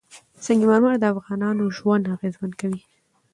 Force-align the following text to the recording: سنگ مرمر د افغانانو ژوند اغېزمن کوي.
سنگ 0.45 0.61
مرمر 0.69 0.95
د 0.99 1.05
افغانانو 1.13 1.63
ژوند 1.77 2.11
اغېزمن 2.15 2.51
کوي. 2.61 2.81